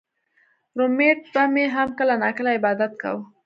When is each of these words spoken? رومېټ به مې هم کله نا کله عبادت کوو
رومېټ 0.77 1.19
به 1.33 1.43
مې 1.53 1.65
هم 1.75 1.89
کله 1.97 2.15
نا 2.23 2.29
کله 2.37 2.49
عبادت 2.57 2.91
کوو 3.01 3.21